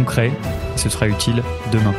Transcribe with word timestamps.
concret 0.00 0.32
et 0.74 0.78
ce 0.78 0.88
sera 0.88 1.08
utile 1.08 1.42
demain. 1.72 1.94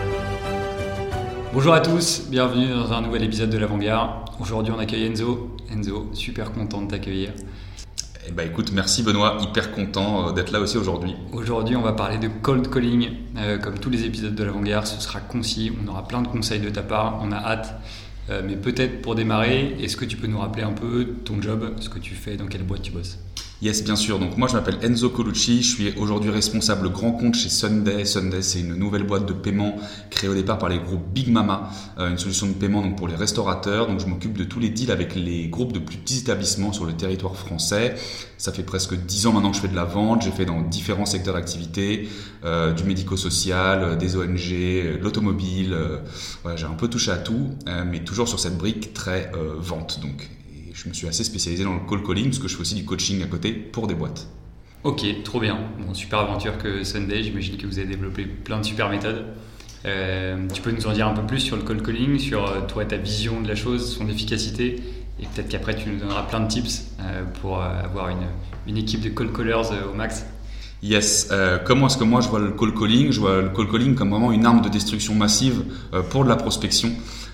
Bonjour 1.53 1.71
à 1.71 1.81
tous, 1.81 2.23
bienvenue 2.31 2.69
dans 2.69 2.91
un 2.93 3.01
nouvel 3.01 3.23
épisode 3.23 3.51
de 3.51 3.59
l'Avant-Garde. 3.59 4.09
Aujourd'hui 4.39 4.73
on 4.75 4.79
accueille 4.79 5.05
Enzo. 5.05 5.55
Enzo, 5.71 6.09
super 6.13 6.51
content 6.51 6.81
de 6.81 6.87
t'accueillir. 6.87 7.29
Eh 8.27 8.31
ben 8.31 8.47
écoute, 8.47 8.71
merci 8.73 9.03
Benoît, 9.03 9.37
hyper 9.41 9.71
content 9.71 10.29
euh, 10.29 10.31
d'être 10.31 10.51
là 10.51 10.59
aussi 10.59 10.77
aujourd'hui. 10.77 11.15
Aujourd'hui, 11.31 11.75
on 11.75 11.81
va 11.81 11.93
parler 11.93 12.17
de 12.17 12.27
cold 12.27 12.71
calling. 12.71 13.09
Euh, 13.37 13.59
comme 13.59 13.77
tous 13.77 13.91
les 13.91 14.03
épisodes 14.03 14.33
de 14.33 14.43
l'Avant-Garde, 14.43 14.87
ce 14.87 14.99
sera 14.99 15.19
concis, 15.19 15.71
on 15.83 15.87
aura 15.87 16.07
plein 16.07 16.23
de 16.23 16.27
conseils 16.27 16.59
de 16.59 16.69
ta 16.69 16.81
part, 16.81 17.19
on 17.21 17.31
a 17.31 17.37
hâte. 17.37 17.75
Euh, 18.31 18.41
mais 18.43 18.55
peut-être 18.55 19.03
pour 19.03 19.13
démarrer, 19.13 19.75
est-ce 19.79 19.95
que 19.95 20.05
tu 20.05 20.17
peux 20.17 20.27
nous 20.27 20.39
rappeler 20.39 20.63
un 20.63 20.73
peu 20.73 21.05
ton 21.23 21.39
job, 21.39 21.75
ce 21.79 21.89
que 21.89 21.99
tu 21.99 22.15
fais, 22.15 22.35
dans 22.35 22.47
quelle 22.47 22.63
boîte 22.63 22.81
tu 22.81 22.91
bosses? 22.91 23.19
Yes, 23.61 23.83
bien 23.83 23.95
sûr. 23.95 24.17
Donc 24.17 24.37
moi, 24.37 24.47
je 24.47 24.53
m'appelle 24.53 24.79
Enzo 24.81 25.11
Colucci. 25.11 25.61
Je 25.61 25.75
suis 25.75 25.93
aujourd'hui 25.95 26.31
responsable 26.31 26.89
grand 26.89 27.11
compte 27.11 27.35
chez 27.35 27.49
Sunday. 27.49 28.05
Sunday, 28.05 28.41
c'est 28.41 28.61
une 28.61 28.73
nouvelle 28.73 29.03
boîte 29.03 29.27
de 29.27 29.33
paiement 29.33 29.75
créée 30.09 30.27
au 30.31 30.33
départ 30.33 30.57
par 30.57 30.67
les 30.67 30.79
groupes 30.79 31.07
Big 31.13 31.29
Mama, 31.29 31.69
euh, 31.99 32.09
une 32.09 32.17
solution 32.17 32.47
de 32.47 32.53
paiement 32.53 32.91
pour 32.93 33.07
les 33.07 33.13
restaurateurs. 33.13 33.85
Donc 33.85 33.99
je 33.99 34.07
m'occupe 34.07 34.35
de 34.35 34.45
tous 34.45 34.59
les 34.59 34.69
deals 34.69 34.89
avec 34.89 35.13
les 35.13 35.47
groupes 35.47 35.73
de 35.73 35.79
plus 35.79 35.97
petits 35.97 36.17
établissements 36.17 36.73
sur 36.73 36.85
le 36.85 36.93
territoire 36.93 37.35
français. 37.35 37.93
Ça 38.39 38.51
fait 38.51 38.63
presque 38.63 38.95
10 38.95 39.27
ans 39.27 39.33
maintenant 39.33 39.51
que 39.51 39.57
je 39.57 39.61
fais 39.61 39.67
de 39.67 39.75
la 39.75 39.85
vente. 39.85 40.23
J'ai 40.23 40.31
fait 40.31 40.45
dans 40.45 40.63
différents 40.63 41.05
secteurs 41.05 41.35
d'activité, 41.35 42.09
euh, 42.43 42.73
du 42.73 42.83
médico-social, 42.83 43.83
euh, 43.83 43.95
des 43.95 44.17
ONG, 44.17 44.99
l'automobile. 44.99 45.77
j'ai 46.55 46.65
un 46.65 46.73
peu 46.73 46.87
touché 46.87 47.11
à 47.11 47.17
tout, 47.17 47.51
mais 47.85 48.03
toujours 48.03 48.27
sur 48.27 48.39
cette 48.39 48.57
brique 48.57 48.93
très 48.93 49.31
vente. 49.59 49.99
Donc 50.01 50.29
je 50.83 50.89
me 50.89 50.93
suis 50.93 51.07
assez 51.07 51.23
spécialisé 51.23 51.63
dans 51.63 51.75
le 51.75 51.81
call 51.87 52.03
calling 52.03 52.25
parce 52.25 52.39
que 52.39 52.47
je 52.47 52.55
fais 52.55 52.61
aussi 52.61 52.75
du 52.75 52.85
coaching 52.85 53.21
à 53.21 53.27
côté 53.27 53.51
pour 53.51 53.85
des 53.85 53.93
boîtes. 53.93 54.27
Ok, 54.83 55.05
trop 55.23 55.39
bien. 55.39 55.59
Bon, 55.79 55.93
super 55.93 56.19
aventure 56.19 56.57
que 56.57 56.83
Sunday. 56.83 57.21
J'imagine 57.21 57.57
que 57.57 57.67
vous 57.67 57.77
avez 57.77 57.87
développé 57.87 58.25
plein 58.25 58.59
de 58.59 58.65
super 58.65 58.89
méthodes. 58.89 59.25
Euh, 59.85 60.47
tu 60.51 60.61
peux 60.61 60.71
nous 60.71 60.87
en 60.87 60.93
dire 60.93 61.07
un 61.07 61.13
peu 61.13 61.25
plus 61.25 61.39
sur 61.39 61.55
le 61.55 61.61
call 61.61 61.83
calling, 61.83 62.17
sur 62.17 62.47
euh, 62.47 62.61
toi 62.67 62.85
ta 62.85 62.97
vision 62.97 63.41
de 63.41 63.47
la 63.47 63.55
chose, 63.55 63.95
son 63.95 64.07
efficacité, 64.09 64.81
et 65.19 65.25
peut-être 65.25 65.49
qu'après 65.49 65.75
tu 65.75 65.89
nous 65.89 65.99
donneras 65.99 66.23
plein 66.23 66.39
de 66.39 66.47
tips 66.47 66.87
euh, 66.99 67.23
pour 67.41 67.61
avoir 67.61 68.09
une, 68.09 68.27
une, 68.67 68.77
équipe 68.77 69.01
de 69.01 69.09
call 69.09 69.31
callers 69.31 69.69
au 69.91 69.95
max. 69.95 70.25
Yes. 70.83 71.29
comment 71.65 71.87
est-ce 71.87 71.97
que 71.97 72.03
moi 72.03 72.21
je 72.21 72.29
vois 72.29 72.39
le 72.39 72.51
call 72.51 72.73
calling? 72.73 73.11
Je 73.11 73.19
vois 73.19 73.41
le 73.41 73.49
call 73.49 73.69
calling 73.69 73.93
comme 73.93 74.09
vraiment 74.09 74.31
une 74.31 74.47
arme 74.47 74.61
de 74.61 74.69
destruction 74.69 75.13
massive 75.13 75.63
pour 76.09 76.23
de 76.23 76.29
la 76.29 76.35
prospection. 76.35 76.91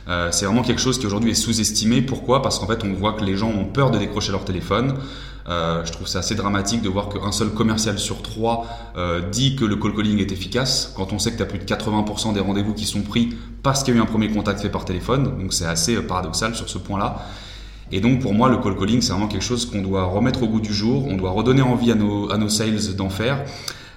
Euh, 0.08 0.30
c'est 0.31 0.45
vraiment 0.45 0.61
quelque 0.61 0.80
chose 0.80 1.00
qui 1.00 1.05
aujourd'hui 1.05 1.31
est 1.31 1.36
sous-estimé. 1.36 2.02
Pourquoi? 2.02 2.41
Parce 2.41 2.59
qu'en 2.59 2.67
fait, 2.67 2.83
on 2.83 2.94
voit 2.94 3.13
que 3.13 3.23
les 3.23 3.36
gens 3.36 3.50
ont 3.50 3.66
peur 3.66 3.91
de 3.91 3.97
décrocher 3.97 4.31
leur 4.31 4.45
téléphone. 4.45 4.95
Euh, 5.50 5.86
je 5.86 5.91
trouve 5.94 6.08
ça 6.08 6.19
assez 6.19 6.36
dramatique 6.36 6.81
de 6.81 6.89
voir 6.89 7.08
qu'un 7.08 7.31
seul 7.31 7.50
commercial 7.50 7.97
sur 8.00 8.22
trois 8.22 8.66
euh, 8.97 9.22
dit 9.30 9.55
que 9.55 9.63
le 9.63 9.78
call 9.78 9.95
calling 9.95 10.19
est 10.19 10.31
efficace, 10.33 10.94
quand 10.95 11.13
on 11.13 11.19
sait 11.19 11.31
que 11.31 11.38
tu 11.38 11.44
as 11.44 11.45
plus 11.45 11.59
de 11.59 11.63
80% 11.63 12.33
des 12.33 12.41
rendez-vous 12.41 12.73
qui 12.73 12.85
sont 12.85 13.02
pris 13.02 13.30
parce 13.63 13.83
qu'il 13.83 13.94
y 13.94 13.97
a 13.97 14.02
eu 14.02 14.03
un 14.03 14.08
premier 14.08 14.30
contact 14.30 14.61
fait 14.61 14.69
par 14.69 14.83
téléphone. 14.83 15.38
Donc 15.39 15.53
c'est 15.53 15.66
assez 15.66 15.95
paradoxal 16.02 16.53
sur 16.55 16.67
ce 16.67 16.78
point-là. 16.78 17.25
Et 17.94 18.01
donc 18.01 18.19
pour 18.19 18.34
moi, 18.34 18.50
le 18.50 18.57
call 18.57 18.78
calling, 18.78 19.01
c'est 19.01 19.13
vraiment 19.13 19.29
quelque 19.29 19.44
chose 19.44 19.66
qu'on 19.66 19.81
doit 19.81 20.03
remettre 20.03 20.44
au 20.44 20.47
goût 20.47 20.59
du 20.59 20.74
jour, 20.74 21.06
on 21.07 21.16
doit 21.16 21.31
redonner 21.31 21.62
envie 21.62 21.91
à 21.91 21.95
nos, 21.95 22.29
à 22.29 22.38
nos 22.38 22.50
sales 22.50 22.95
d'en 22.97 23.09
faire. 23.09 23.45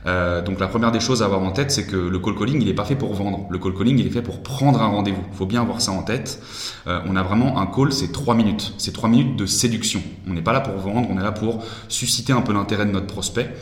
Euh, 0.06 0.40
donc 0.42 0.60
la 0.60 0.66
première 0.66 0.92
des 0.92 1.00
choses 1.00 1.22
à 1.22 1.26
avoir 1.26 1.42
en 1.42 1.50
tête, 1.50 1.70
c'est 1.70 1.86
que 1.86 1.96
le 1.96 2.18
call 2.18 2.34
calling, 2.34 2.60
il 2.60 2.66
n'est 2.66 2.74
pas 2.74 2.84
fait 2.84 2.96
pour 2.96 3.14
vendre. 3.14 3.46
Le 3.50 3.58
call 3.58 3.74
calling, 3.74 3.98
il 3.98 4.06
est 4.06 4.10
fait 4.10 4.22
pour 4.22 4.42
prendre 4.42 4.80
un 4.80 4.86
rendez-vous. 4.86 5.22
Il 5.30 5.36
faut 5.36 5.46
bien 5.46 5.62
avoir 5.62 5.80
ça 5.80 5.92
en 5.92 6.02
tête. 6.02 6.42
Euh, 6.86 7.00
on 7.06 7.16
a 7.16 7.22
vraiment 7.22 7.60
un 7.60 7.66
call, 7.66 7.92
c'est 7.92 8.12
trois 8.12 8.34
minutes. 8.34 8.74
C'est 8.78 8.92
trois 8.92 9.08
minutes 9.08 9.36
de 9.36 9.46
séduction. 9.46 10.02
On 10.28 10.32
n'est 10.32 10.42
pas 10.42 10.52
là 10.52 10.60
pour 10.60 10.76
vendre, 10.76 11.08
on 11.10 11.18
est 11.18 11.22
là 11.22 11.32
pour 11.32 11.64
susciter 11.88 12.32
un 12.32 12.42
peu 12.42 12.52
l'intérêt 12.52 12.86
de 12.86 12.92
notre 12.92 13.06
prospect. 13.06 13.54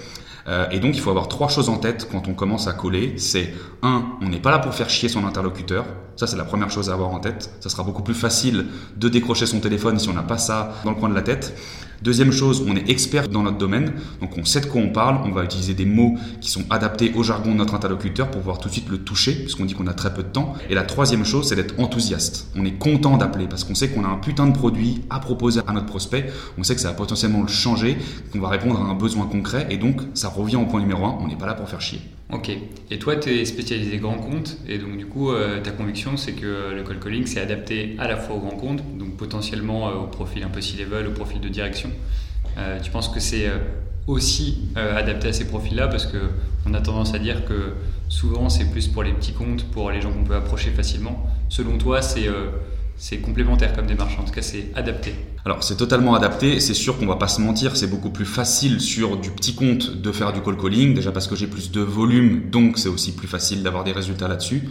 Euh, 0.49 0.67
et 0.71 0.81
donc 0.81 0.97
il 0.97 1.01
faut 1.01 1.11
avoir 1.11 1.29
trois 1.29 1.49
choses 1.49 1.69
en 1.69 1.77
tête 1.77 2.09
quand 2.11 2.27
on 2.29 2.35
commence 2.35 2.69
à 2.69 2.73
coller. 2.73 3.15
C'est 3.19 3.53
un, 3.83 4.05
on 4.23 4.29
n'est 4.29 4.41
pas 4.41 4.51
là 4.51 4.59
pour 4.59 4.75
faire 4.75 4.89
chier 4.89 5.09
son 5.09 5.27
interlocuteur. 5.27 5.85
Ça 6.17 6.27
c'est 6.27 6.37
la 6.37 6.45
première 6.45 6.71
chose 6.71 6.89
à 6.89 6.95
avoir 6.95 7.11
en 7.11 7.21
tête. 7.21 7.51
Ça 7.61 7.69
sera 7.69 7.83
beaucoup 7.83 8.03
plus 8.03 8.15
facile 8.15 8.67
de 8.97 9.09
décrocher 9.09 9.47
son 9.47 9.61
téléphone 9.61 9.99
si 9.99 10.09
on 10.09 10.15
n'a 10.15 10.23
pas 10.23 10.39
ça 10.39 10.73
dans 10.85 10.91
le 10.93 10.97
coin 10.97 11.11
de 11.11 11.15
la 11.15 11.23
tête. 11.23 11.55
Deuxième 12.03 12.31
chose, 12.31 12.65
on 12.69 12.77
est 12.77 12.89
expert 12.89 13.29
dans 13.29 13.43
notre 13.43 13.59
domaine, 13.59 13.93
donc 14.21 14.39
on 14.39 14.45
sait 14.45 14.61
de 14.61 14.67
quoi 14.67 14.81
on 14.81 14.91
parle, 14.91 15.19
on 15.25 15.33
va 15.33 15.43
utiliser 15.43 15.75
des 15.75 15.85
mots 15.85 16.17
qui 16.41 16.49
sont 16.49 16.65
adaptés 16.71 17.13
au 17.17 17.25
jargon 17.25 17.51
de 17.51 17.57
notre 17.57 17.75
interlocuteur 17.75 18.31
pour 18.31 18.41
pouvoir 18.41 18.59
tout 18.59 18.69
de 18.69 18.73
suite 18.73 18.89
le 18.89 18.99
toucher, 18.99 19.33
puisqu'on 19.33 19.65
dit 19.65 19.75
qu'on 19.75 19.89
a 19.89 19.95
très 19.95 20.15
peu 20.15 20.23
de 20.23 20.29
temps. 20.29 20.55
Et 20.71 20.75
la 20.75 20.85
troisième 20.85 21.25
chose, 21.25 21.49
c'est 21.49 21.57
d'être 21.57 21.79
enthousiaste. 21.81 22.53
On 22.55 22.65
est 22.65 22.79
content 22.79 23.17
d'appeler 23.17 23.49
parce 23.49 23.65
qu'on 23.65 23.75
sait 23.75 23.89
qu'on 23.89 24.05
a 24.05 24.09
un 24.09 24.19
putain 24.19 24.47
de 24.47 24.53
produit 24.53 25.03
à 25.11 25.19
proposer 25.19 25.61
à 25.67 25.73
notre 25.73 25.87
prospect, 25.87 26.31
on 26.57 26.63
sait 26.63 26.77
que 26.77 26.81
ça 26.81 26.89
va 26.89 26.95
potentiellement 26.95 27.43
le 27.43 27.49
changer, 27.49 27.99
qu'on 28.33 28.41
va 28.41 28.49
répondre 28.49 28.81
à 28.81 28.85
un 28.85 28.95
besoin 28.95 29.27
concret, 29.27 29.67
et 29.71 29.77
donc 29.77 30.01
ça 30.15 30.29
revient 30.29 30.57
au 30.57 30.67
point 30.67 30.81
numéro 30.81 31.05
un, 31.05 31.19
on 31.21 31.27
n'est 31.27 31.37
pas 31.37 31.47
là 31.47 31.55
pour 31.55 31.69
faire 31.69 31.81
chier. 31.81 32.01
Ok. 32.31 32.51
Et 32.91 32.99
toi, 32.99 33.17
tu 33.17 33.31
es 33.31 33.45
spécialisé 33.47 33.97
grand 33.97 34.19
compte, 34.19 34.59
et 34.69 34.77
donc 34.77 34.99
du 34.99 35.07
coup, 35.07 35.31
euh, 35.31 35.63
ta 35.63 35.71
conviction, 35.71 36.19
c'est 36.19 36.33
que 36.33 36.75
le 36.75 36.83
call 36.83 37.01
calling, 37.01 37.27
c'est 37.27 37.41
adapté 37.41 37.97
à 37.99 38.07
la 38.07 38.19
fois 38.19 38.37
au 38.37 38.41
grand 38.41 38.57
compte, 38.57 38.83
donc 38.99 39.17
potentiellement 39.17 39.89
euh, 39.89 39.95
au 39.95 40.07
profil 40.09 40.43
un 40.43 40.49
peu 40.49 40.61
C-level, 40.61 41.07
au 41.07 41.13
profil 41.13 41.41
de 41.41 41.49
direction. 41.49 41.91
Euh, 42.59 42.79
tu 42.81 42.91
penses 42.91 43.09
que 43.09 43.19
c'est 43.19 43.51
aussi 44.07 44.69
adapté 44.77 45.29
à 45.29 45.33
ces 45.33 45.47
profils-là? 45.47 45.89
Parce 45.89 46.07
qu'on 46.07 46.75
a 46.75 46.81
tendance 46.81 47.15
à 47.15 47.19
dire 47.19 47.45
que 47.47 47.73
souvent 48.09 48.49
c'est 48.49 48.71
plus 48.71 48.89
pour 48.89 49.03
les 49.03 49.13
petits 49.13 49.33
comptes, 49.33 49.65
pour 49.65 49.91
les 49.91 50.01
gens 50.01 50.13
qu'on 50.13 50.25
peut 50.25 50.35
approcher 50.35 50.71
facilement. 50.71 51.27
Selon 51.49 51.79
toi, 51.79 52.03
c'est 52.03 52.27
c'est 52.99 53.19
complémentaire 53.19 53.73
comme 53.73 53.87
démarche, 53.87 54.19
en 54.19 54.25
tout 54.25 54.33
cas 54.33 54.43
c'est 54.43 54.67
adapté. 54.75 55.15
Alors 55.45 55.63
c'est 55.63 55.77
totalement 55.77 56.15
adapté, 56.15 56.61
c'est 56.61 56.75
sûr 56.75 56.99
qu'on 56.99 57.07
va 57.07 57.17
pas 57.17 57.29
se 57.29 57.41
mentir, 57.41 57.77
c'est 57.77 57.87
beaucoup 57.87 58.11
plus 58.11 58.27
facile 58.27 58.81
sur 58.81 59.17
du 59.17 59.31
petit 59.31 59.55
compte 59.55 59.97
de 60.03 60.13
faire 60.13 60.33
du 60.33 60.43
call 60.43 60.57
calling, 60.59 60.95
déjà 60.95 61.13
parce 61.13 61.29
que 61.29 61.37
j'ai 61.37 61.47
plus 61.47 61.71
de 61.71 61.81
volume, 61.81 62.51
donc 62.51 62.79
c'est 62.79 62.89
aussi 62.89 63.13
plus 63.13 63.29
facile 63.29 63.63
d'avoir 63.63 63.85
des 63.85 63.93
résultats 63.93 64.29
là-dessus. 64.29 64.69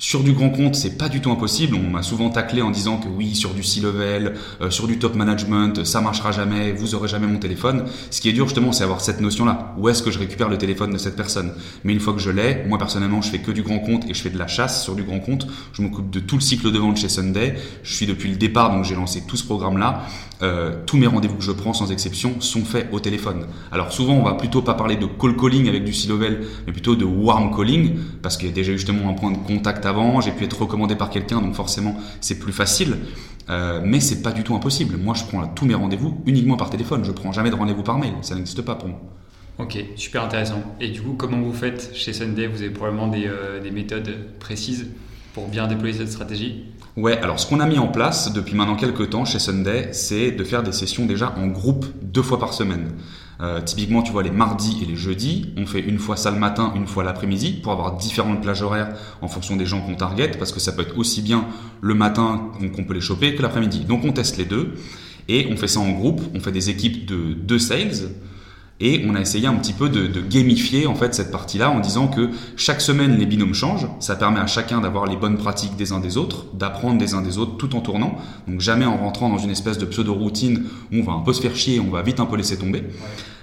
Sur 0.00 0.22
du 0.22 0.32
grand 0.32 0.50
compte, 0.50 0.76
c'est 0.76 0.96
pas 0.96 1.08
du 1.08 1.20
tout 1.20 1.32
impossible. 1.32 1.74
On 1.74 1.90
m'a 1.90 2.02
souvent 2.02 2.30
taclé 2.30 2.62
en 2.62 2.70
disant 2.70 2.98
que 2.98 3.08
oui, 3.08 3.34
sur 3.34 3.52
du 3.52 3.64
C-level, 3.64 4.34
euh, 4.60 4.70
sur 4.70 4.86
du 4.86 5.00
top 5.00 5.16
management, 5.16 5.84
ça 5.84 6.00
marchera 6.00 6.30
jamais, 6.30 6.70
vous 6.70 6.94
aurez 6.94 7.08
jamais 7.08 7.26
mon 7.26 7.40
téléphone. 7.40 7.84
Ce 8.10 8.20
qui 8.20 8.28
est 8.28 8.32
dur 8.32 8.46
justement, 8.46 8.70
c'est 8.70 8.84
avoir 8.84 9.00
cette 9.00 9.20
notion-là. 9.20 9.74
Où 9.76 9.88
est-ce 9.88 10.04
que 10.04 10.12
je 10.12 10.20
récupère 10.20 10.48
le 10.48 10.56
téléphone 10.56 10.92
de 10.92 10.98
cette 10.98 11.16
personne? 11.16 11.52
Mais 11.82 11.92
une 11.92 11.98
fois 11.98 12.12
que 12.12 12.20
je 12.20 12.30
l'ai, 12.30 12.64
moi 12.68 12.78
personnellement, 12.78 13.22
je 13.22 13.30
fais 13.30 13.40
que 13.40 13.50
du 13.50 13.62
grand 13.62 13.80
compte 13.80 14.04
et 14.08 14.14
je 14.14 14.22
fais 14.22 14.30
de 14.30 14.38
la 14.38 14.46
chasse 14.46 14.84
sur 14.84 14.94
du 14.94 15.02
grand 15.02 15.18
compte. 15.18 15.48
Je 15.72 15.82
m'occupe 15.82 16.10
de 16.10 16.20
tout 16.20 16.36
le 16.36 16.42
cycle 16.42 16.70
de 16.70 16.78
vente 16.78 16.98
chez 16.98 17.08
Sunday. 17.08 17.56
Je 17.82 17.92
suis 17.92 18.06
depuis 18.06 18.30
le 18.30 18.36
départ, 18.36 18.70
donc 18.70 18.84
j'ai 18.84 18.94
lancé 18.94 19.24
tout 19.26 19.36
ce 19.36 19.44
programme-là. 19.44 20.06
Euh, 20.40 20.76
tous 20.86 20.96
mes 20.96 21.06
rendez-vous 21.06 21.36
que 21.36 21.42
je 21.42 21.50
prends 21.50 21.72
sans 21.72 21.90
exception 21.90 22.40
sont 22.40 22.64
faits 22.64 22.88
au 22.92 23.00
téléphone. 23.00 23.46
Alors 23.72 23.92
souvent 23.92 24.14
on 24.14 24.22
va 24.22 24.34
plutôt 24.34 24.62
pas 24.62 24.74
parler 24.74 24.96
de 24.96 25.06
call 25.06 25.36
calling 25.36 25.68
avec 25.68 25.84
du 25.84 25.92
C-level, 25.92 26.46
mais 26.66 26.72
plutôt 26.72 26.94
de 26.94 27.04
warm 27.04 27.54
calling, 27.56 27.98
parce 28.22 28.36
qu'il 28.36 28.48
y 28.48 28.52
a 28.52 28.54
déjà 28.54 28.72
justement 28.72 29.08
un 29.08 29.14
point 29.14 29.32
de 29.32 29.38
contact 29.38 29.84
avant, 29.84 30.20
j'ai 30.20 30.30
pu 30.30 30.44
être 30.44 30.60
recommandé 30.60 30.94
par 30.94 31.10
quelqu'un, 31.10 31.40
donc 31.40 31.54
forcément 31.54 31.96
c'est 32.20 32.38
plus 32.38 32.52
facile. 32.52 32.98
Euh, 33.50 33.80
mais 33.82 33.98
c'est 33.98 34.22
pas 34.22 34.30
du 34.30 34.44
tout 34.44 34.54
impossible. 34.54 34.96
Moi 34.96 35.14
je 35.14 35.24
prends 35.24 35.46
tous 35.48 35.64
mes 35.64 35.74
rendez-vous 35.74 36.22
uniquement 36.26 36.56
par 36.56 36.70
téléphone, 36.70 37.04
je 37.04 37.12
prends 37.12 37.32
jamais 37.32 37.50
de 37.50 37.56
rendez-vous 37.56 37.82
par 37.82 37.98
mail, 37.98 38.12
ça 38.22 38.34
n'existe 38.34 38.62
pas 38.62 38.76
pour 38.76 38.88
moi. 38.88 39.00
Ok, 39.58 39.76
super 39.96 40.22
intéressant. 40.22 40.62
Et 40.80 40.90
du 40.90 41.02
coup, 41.02 41.14
comment 41.18 41.40
vous 41.40 41.52
faites 41.52 41.90
chez 41.92 42.12
Sunday? 42.12 42.46
Vous 42.46 42.62
avez 42.62 42.70
probablement 42.70 43.08
des, 43.08 43.26
euh, 43.26 43.60
des 43.60 43.72
méthodes 43.72 44.14
précises 44.38 44.86
pour 45.34 45.48
bien 45.48 45.66
déployer 45.66 45.94
cette 45.94 46.12
stratégie? 46.12 46.62
Ouais, 46.98 47.16
alors 47.18 47.38
ce 47.38 47.46
qu'on 47.46 47.60
a 47.60 47.66
mis 47.66 47.78
en 47.78 47.86
place 47.86 48.32
depuis 48.32 48.56
maintenant 48.56 48.74
quelques 48.74 49.10
temps 49.10 49.24
chez 49.24 49.38
Sunday, 49.38 49.90
c'est 49.92 50.32
de 50.32 50.42
faire 50.42 50.64
des 50.64 50.72
sessions 50.72 51.06
déjà 51.06 51.32
en 51.38 51.46
groupe 51.46 51.86
deux 52.02 52.22
fois 52.22 52.40
par 52.40 52.52
semaine. 52.52 52.90
Euh, 53.40 53.60
typiquement, 53.60 54.02
tu 54.02 54.10
vois, 54.10 54.24
les 54.24 54.32
mardis 54.32 54.80
et 54.82 54.84
les 54.84 54.96
jeudis, 54.96 55.54
on 55.56 55.64
fait 55.64 55.78
une 55.78 56.00
fois 56.00 56.16
ça 56.16 56.32
le 56.32 56.40
matin, 56.40 56.72
une 56.74 56.88
fois 56.88 57.04
l'après-midi, 57.04 57.60
pour 57.62 57.70
avoir 57.70 57.96
différentes 57.96 58.42
plages 58.42 58.62
horaires 58.62 58.96
en 59.22 59.28
fonction 59.28 59.54
des 59.54 59.64
gens 59.64 59.80
qu'on 59.80 59.94
target, 59.94 60.32
parce 60.40 60.50
que 60.50 60.58
ça 60.58 60.72
peut 60.72 60.82
être 60.82 60.98
aussi 60.98 61.22
bien 61.22 61.46
le 61.82 61.94
matin 61.94 62.50
qu'on 62.74 62.82
peut 62.82 62.94
les 62.94 63.00
choper 63.00 63.36
que 63.36 63.42
l'après-midi. 63.42 63.84
Donc 63.84 64.04
on 64.04 64.10
teste 64.10 64.36
les 64.36 64.44
deux, 64.44 64.74
et 65.28 65.46
on 65.52 65.56
fait 65.56 65.68
ça 65.68 65.78
en 65.78 65.92
groupe, 65.92 66.20
on 66.34 66.40
fait 66.40 66.50
des 66.50 66.68
équipes 66.68 67.06
de 67.06 67.32
deux 67.32 67.60
sales, 67.60 68.10
et 68.80 69.04
on 69.08 69.14
a 69.14 69.20
essayé 69.20 69.46
un 69.46 69.54
petit 69.54 69.72
peu 69.72 69.88
de, 69.88 70.20
gamifier 70.20 70.86
en 70.86 70.94
fait 70.94 71.14
cette 71.14 71.30
partie-là 71.30 71.70
en 71.70 71.80
disant 71.80 72.08
que 72.08 72.30
chaque 72.56 72.80
semaine 72.80 73.16
les 73.16 73.26
binômes 73.26 73.54
changent. 73.54 73.88
Ça 74.00 74.16
permet 74.16 74.40
à 74.40 74.46
chacun 74.46 74.80
d'avoir 74.80 75.06
les 75.06 75.16
bonnes 75.16 75.36
pratiques 75.36 75.76
des 75.76 75.92
uns 75.92 76.00
des 76.00 76.16
autres, 76.16 76.46
d'apprendre 76.54 76.98
des 76.98 77.14
uns 77.14 77.22
des 77.22 77.38
autres 77.38 77.56
tout 77.56 77.74
en 77.76 77.80
tournant. 77.80 78.16
Donc 78.46 78.60
jamais 78.60 78.84
en 78.84 78.96
rentrant 78.96 79.28
dans 79.28 79.38
une 79.38 79.50
espèce 79.50 79.78
de 79.78 79.86
pseudo-routine 79.86 80.64
où 80.92 80.96
on 80.96 81.02
va 81.02 81.12
un 81.12 81.20
peu 81.20 81.32
se 81.32 81.40
faire 81.40 81.56
chier, 81.56 81.80
on 81.80 81.90
va 81.90 82.02
vite 82.02 82.20
un 82.20 82.26
peu 82.26 82.36
laisser 82.36 82.58
tomber. 82.58 82.84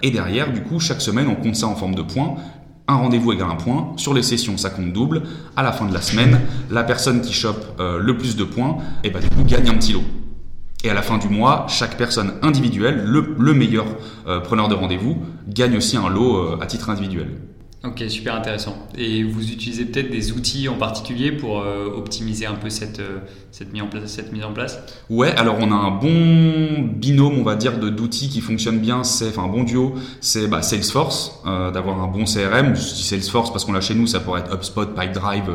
Et 0.04 0.12
derrière, 0.12 0.54
du 0.54 0.62
coup, 0.62 0.80
chaque 0.80 1.02
semaine 1.02 1.28
on 1.28 1.36
compte 1.36 1.56
ça 1.56 1.68
en 1.68 1.76
forme 1.76 1.96
de 1.96 2.02
points 2.02 2.36
un 2.88 2.96
rendez-vous 2.96 3.34
égale 3.34 3.50
un 3.50 3.56
point. 3.56 3.94
Sur 3.98 4.14
les 4.14 4.22
sessions, 4.22 4.58
ça 4.58 4.70
compte 4.70 4.94
double. 4.94 5.24
À 5.56 5.64
la 5.64 5.72
fin 5.72 5.86
de 5.86 5.94
la 5.94 6.02
semaine, 6.02 6.42
la 6.70 6.84
personne 6.84 7.22
qui 7.22 7.34
chope 7.34 7.66
euh, 7.80 7.98
le 7.98 8.16
plus 8.16 8.36
de 8.36 8.44
points, 8.44 8.78
et 9.04 9.10
bah, 9.10 9.20
du 9.20 9.30
coup, 9.30 9.44
gagne 9.44 9.70
un 9.70 9.74
petit 9.74 9.94
lot. 9.94 10.04
Et 10.86 10.90
à 10.92 10.94
la 10.94 11.02
fin 11.02 11.18
du 11.18 11.30
mois, 11.30 11.66
chaque 11.68 11.98
personne 11.98 12.34
individuelle, 12.44 13.04
le, 13.04 13.54
meilleur 13.56 13.88
euh, 14.28 14.40
preneur 14.40 14.68
de 14.68 14.76
rendez-vous, 14.76 15.18
gagne 15.48 15.76
aussi 15.76 15.98
un 15.98 16.10
lot 16.10 16.38
euh, 16.38 16.60
à 16.62 16.68
titre 16.68 16.92
individuel. 16.92 17.30
Ok, 17.84 18.04
super 18.08 18.36
intéressant. 18.36 18.88
Et 18.96 19.24
vous 19.24 19.52
utilisez 19.52 19.86
peut-être 19.86 20.12
des 20.12 20.32
outils 20.32 20.70
en 20.70 20.76
particulier 20.76 21.32
pour 21.32 21.62
euh, 21.62 21.88
optimiser 21.88 22.46
un 22.46 22.54
peu 22.54 22.70
cette, 22.70 23.02
cette, 23.50 23.74
mise 23.74 23.82
en 23.82 23.88
place, 23.88 24.12
cette 24.12 24.32
mise 24.32 24.44
en 24.44 24.54
place? 24.54 24.80
Ouais, 25.10 25.32
alors 25.36 25.58
on 25.60 25.72
a 25.72 25.76
un 25.76 25.90
bon 25.90 26.84
binôme, 26.84 27.40
on 27.40 27.44
va 27.44 27.56
dire, 27.56 27.80
d'outils 27.80 28.30
qui 28.30 28.42
fonctionnent 28.42 28.80
bien. 28.80 29.04
C'est, 29.04 29.30
enfin, 29.30 29.46
un 29.46 29.48
bon 29.48 29.64
duo, 29.64 29.96
c'est 30.22 30.48
bah, 30.48 30.62
Salesforce, 30.62 31.42
d'avoir 31.46 32.00
un 32.00 32.08
bon 32.08 32.26
CRM. 32.26 32.76
Je 32.76 32.94
dis 32.94 33.04
Salesforce 33.04 33.52
parce 33.52 33.66
qu'on 33.66 33.74
l'a 33.74 33.82
chez 33.82 33.96
nous, 33.96 34.06
ça 34.06 34.20
pourrait 34.20 34.42
être 34.42 34.54
HubSpot, 34.54 34.86
Pipedrive, 34.86 35.52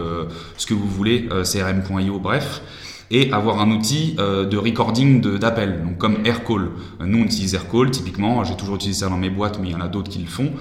ce 0.56 0.66
que 0.66 0.74
vous 0.74 0.88
voulez, 0.88 1.28
CRM.io, 1.44 2.18
bref 2.18 2.62
et 3.10 3.32
avoir 3.32 3.60
un 3.60 3.70
outil 3.70 4.14
euh, 4.18 4.46
de 4.46 4.56
recording 4.56 5.20
d'appels, 5.20 5.82
donc 5.84 5.98
comme 5.98 6.18
Aircall. 6.24 6.70
Nous, 7.00 7.18
on 7.18 7.24
utilise 7.24 7.54
Aircall, 7.54 7.90
typiquement. 7.90 8.44
J'ai 8.44 8.54
toujours 8.54 8.76
utilisé 8.76 9.00
ça 9.00 9.08
dans 9.08 9.16
mes 9.16 9.30
boîtes, 9.30 9.58
mais 9.60 9.68
il 9.68 9.72
y 9.72 9.74
en 9.74 9.80
a 9.80 9.88
d'autres 9.88 10.10
qui 10.10 10.20
le 10.20 10.28
font. 10.28 10.52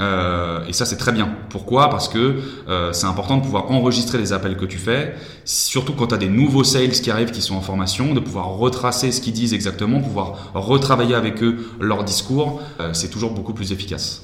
Euh, 0.00 0.66
et 0.66 0.72
ça, 0.72 0.84
c'est 0.84 0.96
très 0.96 1.12
bien. 1.12 1.32
Pourquoi? 1.48 1.90
Parce 1.90 2.08
que 2.08 2.40
euh, 2.68 2.92
c'est 2.92 3.06
important 3.06 3.36
de 3.36 3.42
pouvoir 3.42 3.70
enregistrer 3.70 4.18
les 4.18 4.32
appels 4.32 4.56
que 4.56 4.64
tu 4.64 4.78
fais, 4.78 5.14
surtout 5.44 5.92
quand 5.92 6.08
tu 6.08 6.14
as 6.14 6.18
des 6.18 6.28
nouveaux 6.28 6.64
sales 6.64 6.90
qui 6.90 7.10
arrivent, 7.10 7.30
qui 7.30 7.42
sont 7.42 7.54
en 7.54 7.60
formation, 7.60 8.14
de 8.14 8.20
pouvoir 8.20 8.48
retracer 8.48 9.12
ce 9.12 9.20
qu'ils 9.20 9.34
disent 9.34 9.54
exactement, 9.54 10.00
pouvoir 10.00 10.50
retravailler 10.54 11.14
avec 11.14 11.42
eux 11.42 11.58
leur 11.78 12.04
discours. 12.04 12.62
C'est 12.92 13.10
toujours 13.10 13.32
beaucoup 13.32 13.52
plus 13.52 13.70
efficace. 13.70 14.22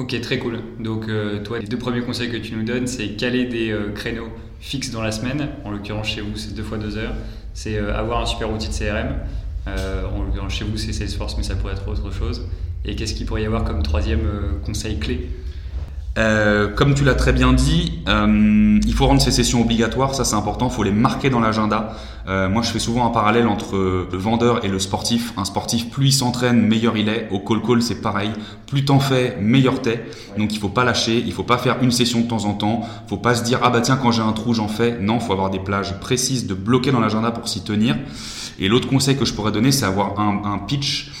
Ok, 0.00 0.18
très 0.22 0.38
cool. 0.38 0.60
Donc, 0.78 1.10
euh, 1.10 1.42
toi, 1.42 1.58
les 1.58 1.66
deux 1.66 1.76
premiers 1.76 2.00
conseils 2.00 2.30
que 2.30 2.38
tu 2.38 2.54
nous 2.54 2.62
donnes, 2.62 2.86
c'est 2.86 3.08
caler 3.18 3.44
des 3.44 3.70
euh, 3.70 3.90
créneaux 3.92 4.30
fixes 4.58 4.92
dans 4.92 5.02
la 5.02 5.12
semaine. 5.12 5.50
En 5.62 5.70
l'occurrence, 5.70 6.08
chez 6.08 6.22
vous, 6.22 6.34
c'est 6.36 6.54
deux 6.54 6.62
fois 6.62 6.78
deux 6.78 6.96
heures. 6.96 7.12
C'est 7.52 7.76
euh, 7.76 7.94
avoir 7.94 8.22
un 8.22 8.24
super 8.24 8.50
outil 8.50 8.68
de 8.68 8.72
CRM. 8.72 9.16
en 9.66 10.22
l'occurrence, 10.22 10.54
chez 10.54 10.64
vous, 10.64 10.78
c'est 10.78 10.94
Salesforce, 10.94 11.36
mais 11.36 11.42
ça 11.42 11.54
pourrait 11.54 11.74
être 11.74 11.86
autre 11.86 12.10
chose. 12.10 12.46
Et 12.86 12.96
qu'est-ce 12.96 13.12
qu'il 13.12 13.26
pourrait 13.26 13.42
y 13.42 13.44
avoir 13.44 13.62
comme 13.62 13.82
troisième 13.82 14.22
conseil 14.64 14.98
clé? 14.98 15.28
Euh, 16.18 16.66
comme 16.66 16.94
tu 16.94 17.04
l'as 17.04 17.14
très 17.14 17.32
bien 17.32 17.52
dit, 17.52 18.00
euh, 18.08 18.80
il 18.84 18.94
faut 18.94 19.06
rendre 19.06 19.22
ces 19.22 19.30
sessions 19.30 19.60
obligatoires, 19.60 20.12
ça 20.12 20.24
c'est 20.24 20.34
important, 20.34 20.66
il 20.68 20.74
faut 20.74 20.82
les 20.82 20.90
marquer 20.90 21.30
dans 21.30 21.38
l'agenda. 21.38 21.94
Euh, 22.28 22.48
moi 22.48 22.62
je 22.62 22.70
fais 22.70 22.80
souvent 22.80 23.06
un 23.06 23.10
parallèle 23.10 23.46
entre 23.46 23.76
le 24.10 24.18
vendeur 24.18 24.64
et 24.64 24.68
le 24.68 24.80
sportif. 24.80 25.32
Un 25.36 25.44
sportif, 25.44 25.88
plus 25.88 26.08
il 26.08 26.12
s'entraîne, 26.12 26.60
meilleur 26.62 26.96
il 26.96 27.08
est. 27.08 27.28
Au 27.30 27.38
call 27.38 27.62
call 27.62 27.80
c'est 27.80 28.02
pareil, 28.02 28.32
plus 28.66 28.84
t'en 28.84 28.98
fais, 28.98 29.36
meilleur 29.40 29.82
t'es. 29.82 30.04
Donc 30.36 30.52
il 30.52 30.58
faut 30.58 30.68
pas 30.68 30.84
lâcher, 30.84 31.22
il 31.24 31.32
faut 31.32 31.44
pas 31.44 31.58
faire 31.58 31.76
une 31.80 31.92
session 31.92 32.20
de 32.20 32.26
temps 32.26 32.44
en 32.44 32.54
temps, 32.54 32.80
faut 33.06 33.16
pas 33.16 33.36
se 33.36 33.44
dire 33.44 33.60
ah 33.62 33.70
bah 33.70 33.80
tiens 33.80 33.96
quand 33.96 34.10
j'ai 34.10 34.22
un 34.22 34.32
trou 34.32 34.52
j'en 34.52 34.68
fais. 34.68 34.98
Non, 35.00 35.20
faut 35.20 35.32
avoir 35.32 35.50
des 35.50 35.60
plages 35.60 35.98
précises 36.00 36.48
de 36.48 36.54
bloquer 36.54 36.90
dans 36.90 37.00
l'agenda 37.00 37.30
pour 37.30 37.48
s'y 37.48 37.62
tenir. 37.62 37.96
Et 38.58 38.68
l'autre 38.68 38.88
conseil 38.88 39.16
que 39.16 39.24
je 39.24 39.32
pourrais 39.32 39.52
donner 39.52 39.70
c'est 39.70 39.86
avoir 39.86 40.18
un, 40.18 40.42
un 40.44 40.58
pitch 40.58 41.12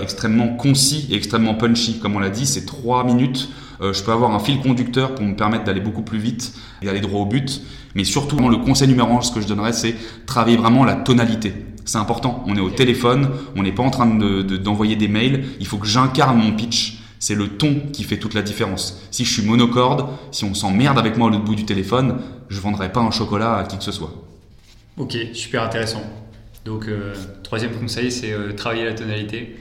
extrêmement 0.00 0.48
concis 0.48 1.08
et 1.10 1.16
extrêmement 1.16 1.54
punchy. 1.54 1.98
Comme 1.98 2.14
on 2.14 2.20
l'a 2.20 2.30
dit, 2.30 2.46
c'est 2.46 2.64
trois 2.64 3.02
minutes 3.02 3.48
euh, 3.48 3.63
je 3.80 4.02
peux 4.02 4.12
avoir 4.12 4.32
un 4.32 4.38
fil 4.38 4.60
conducteur 4.60 5.14
pour 5.14 5.24
me 5.24 5.34
permettre 5.34 5.64
d'aller 5.64 5.80
beaucoup 5.80 6.02
plus 6.02 6.18
vite 6.18 6.54
et 6.82 6.86
d'aller 6.86 7.00
droit 7.00 7.20
au 7.20 7.26
but. 7.26 7.62
Mais 7.94 8.04
surtout, 8.04 8.36
le 8.48 8.56
conseil 8.58 8.88
numéro 8.88 9.16
un, 9.16 9.22
ce 9.22 9.32
que 9.32 9.40
je 9.40 9.46
donnerais, 9.46 9.72
c'est 9.72 9.94
travailler 10.26 10.56
vraiment 10.56 10.84
la 10.84 10.94
tonalité. 10.94 11.54
C'est 11.84 11.98
important. 11.98 12.42
On 12.46 12.56
est 12.56 12.60
au 12.60 12.70
téléphone, 12.70 13.30
on 13.56 13.62
n'est 13.62 13.72
pas 13.72 13.82
en 13.82 13.90
train 13.90 14.06
d'envoyer 14.06 14.96
des 14.96 15.08
mails. 15.08 15.44
Il 15.60 15.66
faut 15.66 15.78
que 15.78 15.86
j'incarne 15.86 16.38
mon 16.38 16.52
pitch. 16.52 17.00
C'est 17.18 17.34
le 17.34 17.48
ton 17.48 17.80
qui 17.92 18.04
fait 18.04 18.18
toute 18.18 18.34
la 18.34 18.42
différence. 18.42 19.00
Si 19.10 19.24
je 19.24 19.32
suis 19.32 19.42
monocorde, 19.42 20.08
si 20.30 20.44
on 20.44 20.54
s'emmerde 20.54 20.98
avec 20.98 21.16
moi 21.16 21.30
au 21.30 21.38
bout 21.38 21.54
du 21.54 21.64
téléphone, 21.64 22.18
je 22.48 22.60
vendrai 22.60 22.92
pas 22.92 23.00
un 23.00 23.10
chocolat 23.10 23.56
à 23.56 23.64
qui 23.64 23.78
que 23.78 23.84
ce 23.84 23.92
soit. 23.92 24.12
Ok, 24.96 25.16
super 25.32 25.62
intéressant. 25.62 26.02
Donc, 26.64 26.86
euh, 26.86 27.14
troisième 27.42 27.72
conseil, 27.72 28.10
c'est 28.10 28.32
euh, 28.32 28.52
travailler 28.52 28.84
la 28.84 28.94
tonalité. 28.94 29.56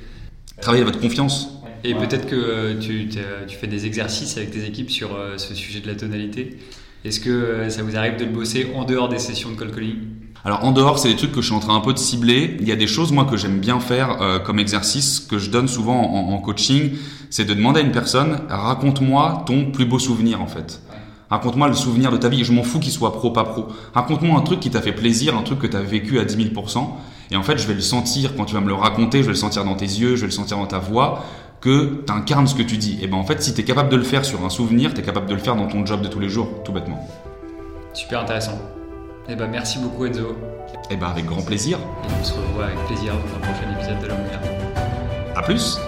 Travailler 0.62 0.84
votre 0.84 1.00
confiance. 1.00 1.50
Et 1.84 1.94
peut-être 1.96 2.28
que 2.28 2.36
euh, 2.36 2.80
tu, 2.80 3.10
tu, 3.10 3.56
fais 3.58 3.68
des 3.68 3.86
exercices 3.86 4.38
avec 4.38 4.52
tes 4.52 4.66
équipes 4.66 4.90
sur 4.90 5.16
euh, 5.16 5.38
ce 5.38 5.54
sujet 5.54 5.82
de 5.82 5.88
la 5.88 5.96
tonalité. 5.96 6.58
Est-ce 7.04 7.20
que 7.20 7.30
euh, 7.30 7.70
ça 7.70 7.84
vous 7.84 7.98
arrive 7.98 8.16
de 8.18 8.24
le 8.24 8.32
bosser 8.32 8.72
en 8.74 8.86
dehors 8.86 9.10
des 9.10 9.20
sessions 9.20 9.50
de 9.52 9.56
call 9.56 9.72
calling? 9.72 9.98
Alors 10.46 10.64
en 10.64 10.72
dehors, 10.72 10.98
c'est 10.98 11.10
des 11.10 11.18
trucs 11.18 11.34
que 11.34 11.42
je 11.42 11.48
suis 11.48 11.56
en 11.56 11.60
train 11.60 11.76
un 11.76 11.82
peu 11.82 11.94
de 11.94 12.00
cibler. 12.00 12.56
Il 12.62 12.68
y 12.68 12.72
a 12.72 12.78
des 12.78 12.88
choses 12.88 13.12
moi 13.12 13.26
que 13.26 13.36
j'aime 13.36 13.60
bien 13.60 13.80
faire 13.80 14.42
comme 14.44 14.60
exercice 14.60 15.22
que 15.22 15.38
je 15.38 15.50
donne 15.50 15.70
souvent 15.70 16.02
en, 16.02 16.38
coaching, 16.40 16.98
c'est 17.30 17.46
de 17.46 17.54
demander 17.54 17.80
à 17.80 17.84
une 17.84 17.94
personne 17.94 18.42
raconte-moi 18.50 19.46
ton 19.46 19.72
plus 19.72 19.86
beau 19.86 20.00
souvenir 20.00 20.42
en 20.42 20.48
fait. 20.48 20.82
Raconte-moi 21.30 21.70
le 21.70 21.76
souvenir 21.76 22.12
de 22.12 22.18
ta 22.18 22.28
vie. 22.28 22.44
Je 22.44 22.52
m'en 22.52 22.64
fous 22.64 22.80
qu'il 22.80 22.92
soit 22.92 23.14
pro 23.14 23.32
pas 23.32 23.46
pro. 23.46 23.70
Raconte-moi 23.94 24.38
un 24.38 24.42
truc 24.42 24.60
qui 24.60 24.70
t'a 24.70 24.82
fait 24.82 24.92
plaisir, 24.92 25.38
un 25.38 25.44
truc 25.44 25.60
que 25.60 25.68
tu 25.68 25.78
as 25.78 25.82
vécu 25.82 26.20
à 26.20 26.26
10 26.26 26.36
000 26.54 26.66
Et 27.32 27.38
en 27.38 27.44
fait, 27.44 27.58
je 27.58 27.66
vais 27.66 27.74
le 27.74 27.82
sentir 27.82 28.36
quand 28.36 28.44
tu 28.44 28.54
vas 28.54 28.60
me 28.62 28.68
le 28.68 28.74
raconter. 28.74 29.20
Je 29.20 29.28
vais 29.28 29.32
le 29.32 29.38
sentir 29.38 29.64
dans 29.64 29.76
tes 29.76 29.86
yeux, 29.86 30.18
je 30.18 30.22
vais 30.22 30.28
le 30.28 30.34
sentir 30.34 30.58
dans 30.58 30.68
ta 30.68 30.80
voix 30.80 31.24
que 31.64 32.04
tu 32.06 32.12
incarnes 32.12 32.46
ce 32.46 32.56
que 32.56 32.62
tu 32.62 32.76
dis. 32.76 33.00
Et 33.02 33.08
ben 33.08 33.16
en 33.16 33.24
fait, 33.24 33.42
si 33.42 33.54
tu 33.54 33.62
es 33.62 33.64
capable 33.64 33.88
de 33.88 33.96
le 33.96 34.04
faire 34.04 34.26
sur 34.26 34.44
un 34.44 34.50
souvenir, 34.50 34.94
tu 34.94 35.00
es 35.00 35.04
capable 35.04 35.28
de 35.28 35.34
le 35.34 35.40
faire 35.40 35.56
dans 35.56 35.68
ton 35.68 35.86
job 35.86 36.02
de 36.02 36.10
tous 36.10 36.20
les 36.20 36.28
jours, 36.28 36.62
tout 36.66 36.74
bêtement. 36.74 37.08
Super 37.94 38.20
intéressant. 38.20 38.60
Et 39.30 39.36
ben 39.38 39.48
merci 39.48 39.80
beaucoup 39.80 40.06
Enzo. 40.06 40.36
Et 40.92 40.98
ben 40.98 41.08
avec 41.08 41.26
grand 41.26 41.42
plaisir. 41.42 41.78
Et 41.78 42.12
on 42.20 42.24
se 42.24 42.34
revoit 42.34 42.66
avec 42.66 42.78
plaisir 42.88 43.14
dans 43.14 43.36
un 43.38 43.40
prochain 43.40 43.72
épisode 43.80 44.02
de 44.02 44.08
l'Anglais. 44.08 44.40
A 45.38 45.42
plus 45.42 45.80